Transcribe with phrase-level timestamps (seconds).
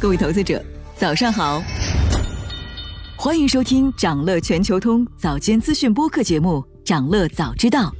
[0.00, 1.62] 各位投资者，早上好！
[3.16, 7.90] 欢迎收听长乐全球通早间资讯播客节目《长乐早知道》。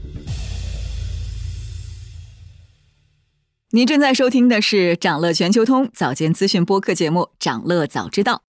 [3.71, 8.43] 您正在收听的是长乐全球通早间资讯播客节目《长乐早知道》。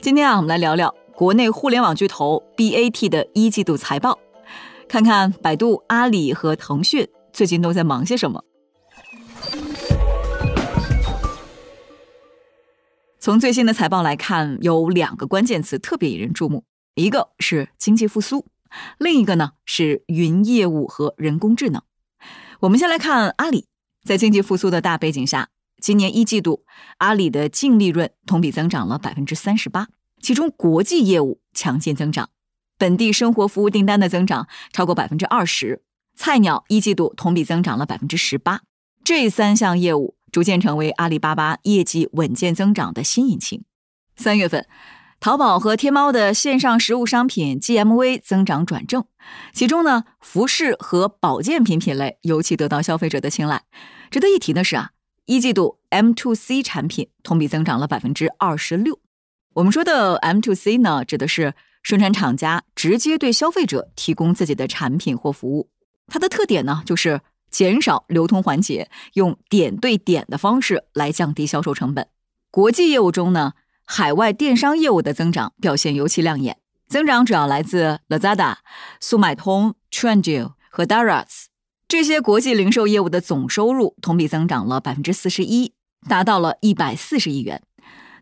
[0.00, 4.18] 今天啊，我们来聊聊国内互联网巨头 BAT 的一季度财报，
[4.88, 8.42] 看看百度、阿里和腾讯最近都在忙些什么。
[13.22, 18.46] 从最新的财报来看，有两个关键词特别引人注目，一个是经济复苏，
[18.96, 21.82] 另一个呢是云业务和人工智能。
[22.60, 23.66] 我们先来看阿里。
[24.02, 25.50] 在经济复苏的大背景下，
[25.82, 26.64] 今年一季度
[26.96, 29.88] 阿里的净利润同比增长了百分之三十八，
[30.22, 32.30] 其中国际业务强劲增长，
[32.78, 35.82] 本地生活服务订单的增长超过百分之二十。
[36.16, 38.62] 菜鸟一季度同比增长了百分之十八，
[39.04, 43.64] 这三项业务逐渐成为阿里巴巴业绩稳健增长的新引擎。
[44.16, 44.66] 三月份，
[45.18, 49.04] 淘宝和天猫的线上实物商品 GMV 增长转正。
[49.52, 53.62] 其中呢，服饰和保健品品类尤其得到消费者的青睐。
[54.10, 54.90] 值得一提的是啊，
[55.26, 58.98] 一季度 M to C 产品同比增长了百分之二十六。
[59.54, 65.70] 我们说的 M to C 呢，指的是生产厂家直接对消费者提供自己的产品或服务。
[66.06, 72.06] 它的特点呢，就是减少流通环节，用点对点的方式来降低销售成本。
[72.50, 73.52] 国际业务中呢，
[73.84, 76.56] 海外电商业务的增长表现尤其亮眼。
[76.88, 78.56] 增长主要来自 Lazada、
[79.00, 81.44] 速卖通、Trendyol 和 Daraz
[81.86, 85.72] 这些国际零售业务的总收入同比增长了百分之四十一，
[86.08, 87.62] 达到了一百四十亿元。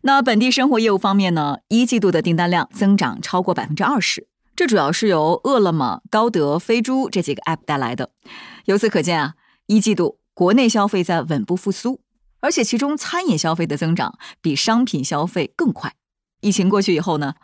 [0.03, 1.59] 那本地生活业务方面呢？
[1.69, 4.29] 一季度的订单量增长超过百分之二十，
[4.59, 8.11] 这主要是由饿了么、高德、飞猪这几个 App 带来的。
[8.65, 9.35] 由此可见啊，
[9.67, 12.01] 一季度国内消费在稳步复苏，
[12.41, 15.95] 而且其中餐饮消费的增长比商品消费更快。
[16.41, 17.35] 疫情过去以后呢？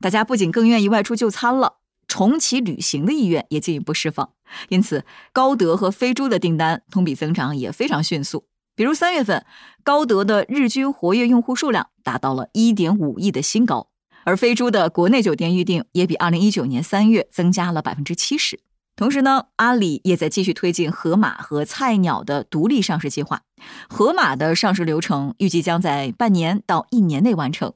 [0.00, 1.74] 大家不仅更愿意外出就餐了，
[2.08, 4.30] 重启旅行的意愿也进一步释放。
[4.70, 8.46] 因此，高德和飞猪的订单同比增长也非常迅速。
[8.74, 9.44] 比如三月份，
[9.84, 13.88] 高德的日均活跃用户数量达到了一点五亿的新高，
[14.24, 18.60] 而飞猪的国内酒店预订也比二零一九年三月增加了百分之七十。
[18.94, 23.42] 同时呢，阿里也在继续推进盒马和菜鸟的独立上市计划。
[23.88, 27.72] 盒马的上市流程预计将在半年到一年内完成。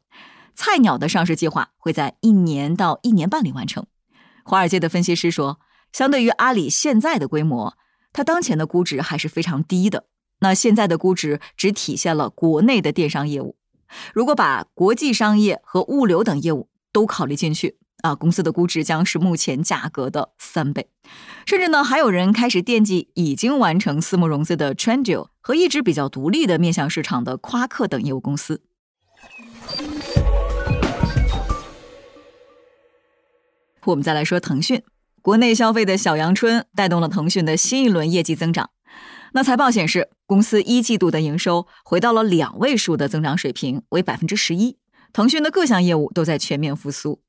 [0.55, 3.87] 菜鸟的上市计划会在一年到一年半里完成。
[4.45, 5.59] 华尔街的分析师说，
[5.93, 7.77] 相对于阿里现在的规模，
[8.13, 10.05] 它当前的估值还是非常低的。
[10.41, 13.57] 那现在的估值只体现了国内的电商业务，
[14.13, 20.89] 如果把国际商业和物流等业务都考虑进去啊，公司的估值将是目前价格的三倍。
[21.47, 28.63] 甚至呢，还有人开始惦记已经完成私募融资的 Trendio 和一直比较独立的面向市场的夸克等业务公司。
[33.85, 34.83] 我们再来说腾讯，
[35.23, 38.71] 国内消费的小阳春带动了腾讯的新一轮业绩增长。
[39.33, 44.79] 那财报显示，公司一季度的营收回到了两位数的增长水平，为百分之十一。
[45.13, 47.21] 腾讯的各项业务都在全面复苏，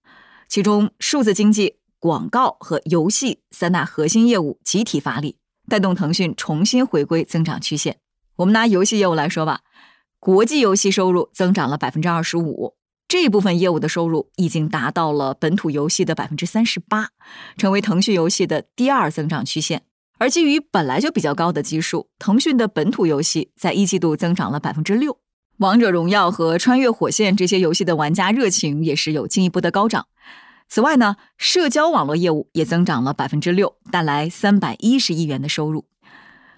[0.47, 5.37] 其中数字经济、广告和游戏三大核心业务集体发力，
[5.69, 7.97] 带动腾讯重新回归增长曲线。
[8.37, 9.61] 我们拿游戏业务来说吧，
[10.19, 12.75] 国际游戏收入增长了百分之二十五。
[13.07, 17.11] 这部分业务的收入已经达到了本土游戏的百分之三十八，
[17.57, 19.83] 成为腾讯游戏的第二增长曲线。
[20.17, 25.19] 而基于本来就比较高的基数，腾讯的本土游戏在一季度增长了百分之六，
[25.57, 30.07] 王者荣耀和穿越火线这些游戏的玩家热情也是有进一步的高涨。
[30.69, 35.85] 此外呢，社交网络业务也增长了百分之六，带来三百一十亿元的收入。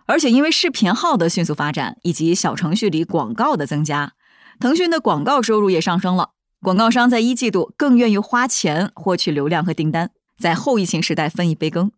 [0.05, 4.13] 而且因为视频号的迅速发展以及小程序里广告的增加，
[4.59, 6.31] 腾讯的广告收入也上升了。
[6.61, 10.09] 广告商在一季度更愿意花钱获取流量和订单，
[10.39, 11.91] 在后疫情时代分一杯羹。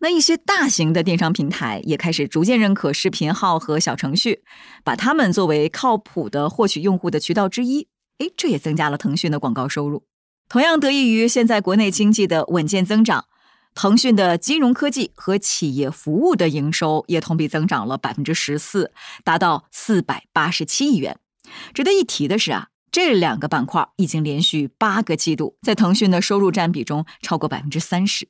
[0.00, 4.42] 那一些大型的电商平台也开始逐渐认可视频号和小程序，
[4.84, 7.88] 把它们作为靠谱的获取用户的渠道之一。
[8.18, 10.04] 诶，这也增加了腾讯的广告收入。
[10.48, 13.26] 同样得益于现在国内经济的稳健增长，
[13.74, 18.92] 腾讯的金融科技和企业服务的营收也同比增长了百分之十四，
[19.24, 21.18] 达到四百八十七亿元。
[21.74, 22.68] 值得一提的是啊。
[22.90, 28.28] 这两个板块已经连续八个季度在腾讯的收入占比中超过百分之三十。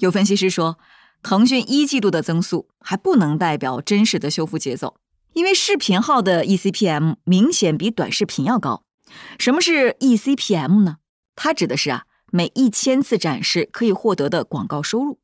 [0.00, 0.76] 有分析师说，
[1.22, 4.96] 腾讯一季度的增速还不能代表真实的修复节奏，
[5.34, 8.82] 因为视频号的 eCPM 明显比短视频要高。
[9.38, 10.96] 什么是 eCPM 呢？
[11.36, 15.20] 它指的是啊，每一千次展示可以获得的广告收入。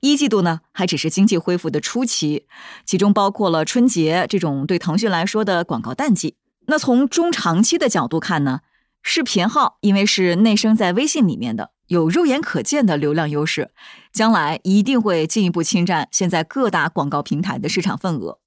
[0.00, 2.46] 一季度呢还只是经济恢复的初期，
[2.86, 6.36] 其中包括了春节这种对腾讯来说的广告淡季。
[6.66, 8.60] 那从中长期的角度看呢，
[9.02, 13.70] 视频号因为是内生在微信里面的，有肉眼可见的流量优势，
[14.14, 18.38] 将来一定会进一步侵占现在各大广告平台的市场份额。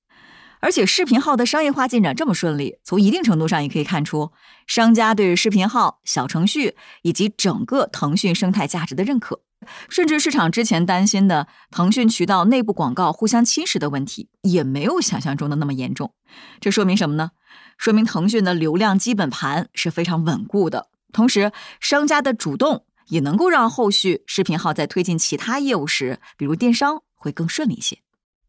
[0.62, 4.32] 而且视频号的商业化进展这么顺利，从一定程度上也可以看出
[4.66, 9.42] 商家对视频号、小程序以及整个腾讯生态价值的认可。
[9.90, 16.16] 甚至市场之前担心的腾讯渠道内部广告互相侵蚀的问题，也没有想象中的那么严重。
[16.60, 17.30] 这说明什么呢？
[17.78, 20.88] 说明腾讯的流量基本盘是非常稳固的。
[21.14, 28.00] 同时，商家的主动也能够让后续视频号在推进其他业务时，比如电商，会更顺利一些。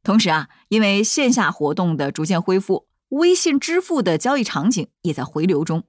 [0.03, 5.85] 同时啊，因为线下活动的逐渐恢复，微信支付的交易场景也在回流中，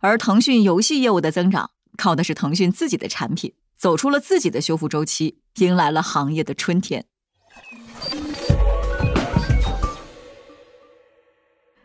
[0.00, 7.04] 而腾讯游戏业务的增长，靠的是腾讯自己的产品走出了自己的修复周期，迎来了行业的春天。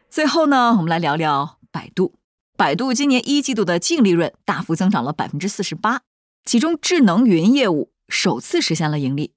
[0.09, 2.15] 最后呢，我们来聊聊百度。
[2.57, 6.03] 百度今年一季度的净利润大幅增长了百分之四十八，
[6.45, 9.33] 其中智能云业务首次实现了盈利。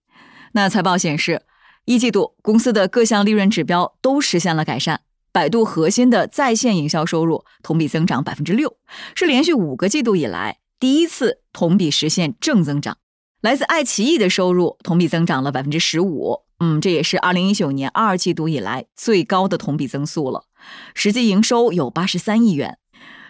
[0.52, 1.43] 那财报显示。
[1.84, 5.00] 一季度，公司的各项利润指标都实现了改善。
[5.32, 8.76] 百度核心的在线营销收入同比增长百分之六，
[9.14, 12.99] 是连续五个季度以来第一次同比实现正增长。
[13.40, 20.44] 来自爱奇艺的收入同比增长了百分之十五，嗯，这也是二零一九年二季度以来最高的同比增速了。
[20.93, 22.76] 实际营收有八十三亿元。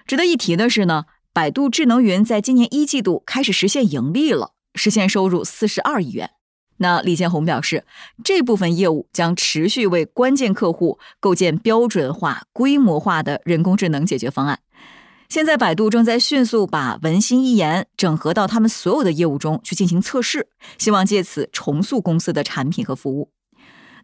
[0.05, 1.05] 值得一提的是呢，
[1.39, 6.33] 百度智能云在今年一季度开始实现盈利了，实现收入四十二亿元。
[6.79, 7.85] 那李建宏表示，
[8.25, 14.59] 这部分业务将持续为关键客户构建标准化、规模化的人工智能解决方案。
[15.29, 23.31] 现在，百度正在迅速把文心一言整合到他们所有的业务中去进行测试，希望借此重塑公司的产品和服务。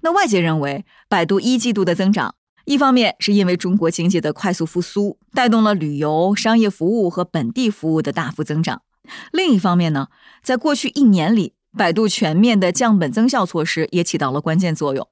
[0.03, 8.79] 那外界认为，百度一季度的增长，一方面是因为中国经济的快速复苏，带动了旅游、商业服务和本地服务的大幅增长；
[9.33, 10.09] 另一方面呢，
[10.43, 15.07] 在过去一年里，百度全面的降本增效措施也起到了关键作用。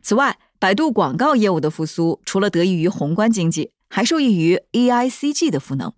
[0.00, 5.92] 此外，百度广告业务的复苏，除了得益于宏观经济，还受益于 AICG 的赋能。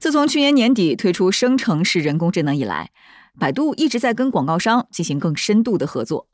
[0.00, 2.90] 自从去年年底推出生成式人工智能以来，
[3.38, 6.26] 百度一直在跟广告商进行更深度的合作，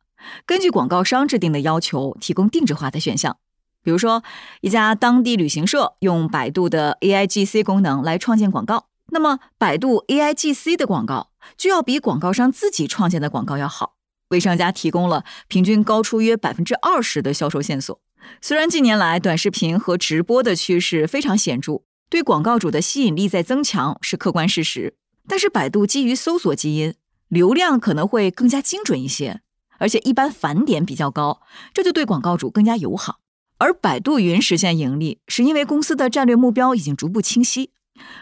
[0.47, 3.37] 根据广告商制定的要求，提供定制化的选项。
[3.85, 4.25] 比如说，
[4.63, 8.87] 一家当地旅行社用百度的 AIGC 功能来创建广告。
[9.11, 13.97] 那么，百度 AIGC 的广告就要比广告商自己创建的广告要好，
[14.31, 18.01] 为商家提供了平均高出约百分之二十的销售线索。
[18.41, 24.97] 虽然近年来短视频和直播的趋势非常显著，对广告主的吸引力在增强是客观事实，
[25.29, 26.95] 但是百度基于搜索基因，
[27.29, 29.43] 流量可能会更加精准一些，
[29.79, 31.43] 而且一般返点比较高，
[31.75, 33.19] 这就对广告主更加友好。
[33.65, 37.71] 而百度云实现盈利，是因为公司的战略目标已经逐步清晰。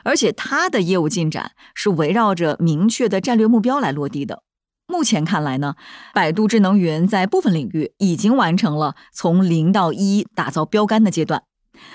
[0.05, 4.45] 而且它的业务进展是围绕着明确的战略目标来落地的。
[4.87, 5.75] 目前看来呢，
[6.15, 11.43] 百度智能云在部分领域已经完成了从零到一打造标杆的阶段，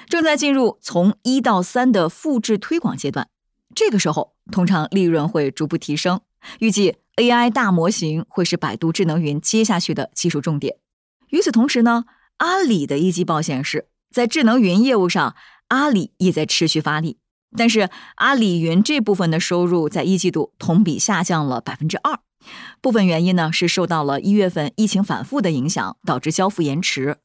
[0.10, 3.30] 正在进入从一到三的复制推广阶段。
[3.74, 6.20] 这个时候，通常利润会逐步提升。
[6.60, 10.76] 预计 AI 大模型会是百度智能云接下去的技术重点。
[11.30, 12.06] 与此同时呢，
[12.38, 15.36] 阿里的一季报显示，在智能云业务上，
[15.70, 17.18] 阿里也在持续发力。
[17.58, 22.20] 但是阿里云这部分的收入在一季度同比下降了百分之二，
[22.82, 27.18] 部分原因呢是受到了一月份疫情反复的影响，导致交付延迟。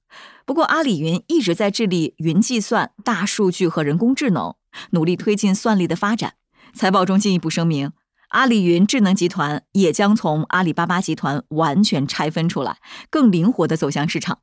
[0.46, 4.54] 不过阿里云一直在致力云计算、大数据和人工智能，
[4.90, 6.34] 努力推进算力的发展。
[6.72, 7.92] 财报中进一步声明，
[8.28, 12.78] 阿里云智能集团也将从阿里巴巴集团完全拆分出来，
[13.10, 14.38] 更灵活的走向市场。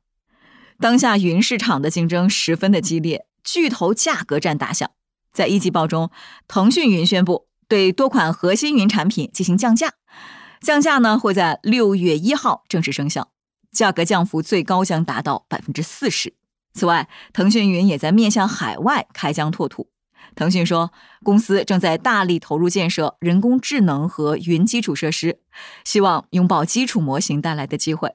[0.80, 4.90] 当下云市场的竞争十分的激烈，巨头价格战打响。
[5.30, 6.10] 在一季报中，
[6.48, 9.92] 腾讯云宣布对多款核心云产品进行降价，
[10.62, 13.30] 降价呢会在六月一号正式生效，
[13.70, 16.32] 价格降幅最高将达到百分之四十。
[16.72, 19.90] 此外，腾讯云也在面向海外开疆拓土。
[20.34, 25.40] 腾讯说，公司正在大力投入建设人工智能和云基础设施，
[25.84, 28.14] 希望拥抱基础模型带来的机会。